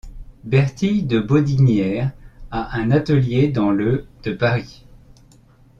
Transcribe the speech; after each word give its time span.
Bertille 0.45 1.03
de 1.05 1.19
Baudinière 1.19 2.11
à 2.49 2.75
un 2.79 2.89
atelier 2.89 3.49
dans 3.49 3.69
le 3.69 4.07
de 4.23 4.33
Paris. 4.33 4.83